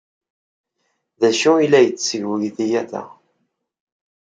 D 1.21 1.21
acu 1.29 1.49
ay 1.55 1.67
la 1.71 1.81
yetteg 1.85 2.23
uydi-a 2.33 2.83
da? 2.91 3.03